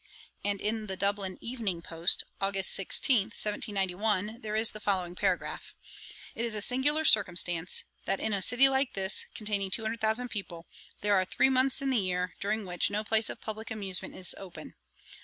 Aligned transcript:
And 0.43 0.59
in 0.59 0.87
The 0.87 0.97
Dublin 0.97 1.37
Evening 1.41 1.83
Post, 1.83 2.23
August 2.41 2.71
16, 2.71 3.25
1791, 3.25 4.41
there 4.41 4.55
is 4.55 4.71
the 4.71 4.79
following 4.79 5.13
paragraph: 5.13 5.75
'It 6.33 6.43
is 6.43 6.55
a 6.55 6.59
singular 6.61 7.05
circumstance, 7.05 7.83
that, 8.05 8.19
in 8.19 8.33
a 8.33 8.41
city 8.41 8.67
like 8.67 8.95
this, 8.95 9.27
containing 9.35 9.69
200,000 9.69 10.29
people, 10.29 10.65
there 11.01 11.13
are 11.13 11.23
three 11.25 11.49
months 11.49 11.83
in 11.83 11.91
the 11.91 11.97
year 11.99 12.33
during 12.39 12.65
which 12.65 12.89
no 12.89 13.03
place 13.03 13.29
of 13.29 13.41
publick 13.41 13.69
amusement 13.69 14.15
is 14.15 14.33
open. 14.39 14.73